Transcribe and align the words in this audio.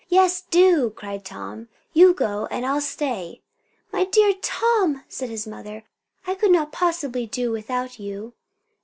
"Yes, 0.09 0.41
do!" 0.49 0.89
cried 0.89 1.23
Tom. 1.23 1.67
"You 1.93 2.15
go, 2.15 2.47
and 2.47 2.65
I'll 2.65 2.81
stay." 2.81 3.43
"My 3.93 4.03
dear 4.05 4.33
Tom!" 4.41 5.03
said 5.07 5.29
his 5.29 5.45
mother, 5.45 5.83
"I 6.25 6.33
could 6.33 6.51
not 6.51 6.71
possibly 6.71 7.27
do 7.27 7.51
without 7.51 7.99
you." 7.99 8.33